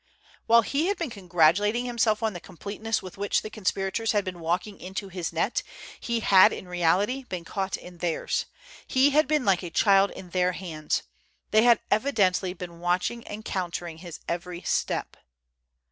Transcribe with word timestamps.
While 0.47 0.63
he 0.63 0.87
had 0.87 0.97
been 0.97 1.11
congratulating 1.11 1.85
himself 1.85 2.23
on 2.23 2.33
the 2.33 2.39
completeness 2.39 3.03
with 3.03 3.19
which 3.19 3.43
the 3.43 3.51
conspirators 3.51 4.13
had 4.13 4.25
been 4.25 4.39
walking 4.39 4.79
into 4.81 5.09
his 5.09 5.31
net, 5.31 5.61
he 5.99 6.21
had 6.21 6.51
in 6.51 6.67
reality 6.67 7.23
been 7.25 7.45
caught 7.45 7.77
in 7.77 7.99
theirs. 7.99 8.47
He 8.87 9.11
had 9.11 9.27
been 9.27 9.45
like 9.45 9.61
a 9.61 9.69
child 9.69 10.09
in 10.09 10.31
their 10.31 10.53
hands. 10.53 11.03
They 11.51 11.61
had 11.61 11.81
evidently 11.91 12.51
been 12.53 12.79
watching 12.79 13.27
and 13.27 13.45
countering 13.45 13.99
his 13.99 14.19
every 14.27 14.63
step. 14.63 15.17